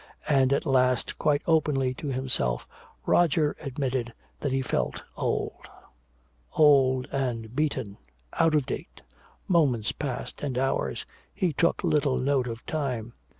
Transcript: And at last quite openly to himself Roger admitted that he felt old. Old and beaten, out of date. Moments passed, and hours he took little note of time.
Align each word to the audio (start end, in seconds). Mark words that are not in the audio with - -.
And 0.27 0.51
at 0.51 0.65
last 0.65 1.19
quite 1.19 1.43
openly 1.45 1.93
to 1.93 2.07
himself 2.07 2.67
Roger 3.05 3.55
admitted 3.61 4.15
that 4.39 4.51
he 4.51 4.63
felt 4.63 5.03
old. 5.15 5.67
Old 6.53 7.07
and 7.11 7.55
beaten, 7.55 7.99
out 8.33 8.55
of 8.55 8.65
date. 8.65 9.03
Moments 9.47 9.91
passed, 9.91 10.41
and 10.41 10.57
hours 10.57 11.05
he 11.35 11.53
took 11.53 11.83
little 11.83 12.17
note 12.17 12.47
of 12.47 12.65
time. 12.65 13.13